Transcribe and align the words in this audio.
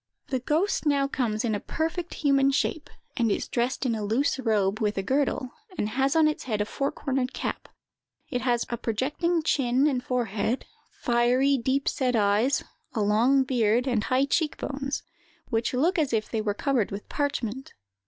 "The 0.29 0.39
ghost 0.39 0.87
now 0.87 1.07
comes 1.07 1.45
in 1.45 1.53
a 1.53 1.59
perfect 1.59 2.15
human 2.15 2.49
shape, 2.49 2.89
and 3.15 3.31
is 3.31 3.47
dressed 3.47 3.85
in 3.85 3.93
a 3.93 4.03
loose 4.03 4.39
robe, 4.39 4.79
with 4.79 4.97
a 4.97 5.03
girdle, 5.03 5.51
and 5.77 5.89
has 5.89 6.15
on 6.15 6.27
its 6.27 6.45
head 6.45 6.59
a 6.59 6.65
four 6.65 6.91
cornered 6.91 7.35
cap. 7.35 7.69
It 8.27 8.41
has 8.41 8.65
a 8.69 8.77
projecting 8.77 9.43
chin 9.43 9.85
and 9.85 10.03
forehead, 10.03 10.65
fiery, 11.01 11.55
deep 11.55 11.87
set 11.87 12.15
eyes, 12.15 12.63
a 12.95 13.01
long 13.01 13.43
beard, 13.43 13.85
and 13.87 14.03
high 14.05 14.25
cheek 14.25 14.57
bones, 14.57 15.03
which 15.49 15.71
look 15.71 15.99
as 15.99 16.13
if 16.13 16.31
they 16.31 16.41
were 16.41 16.55
covered 16.55 16.89
with 16.89 17.07
parchment. 17.07 17.73